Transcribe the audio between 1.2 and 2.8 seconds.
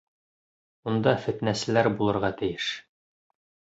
фетнәселәр булырға тейеш.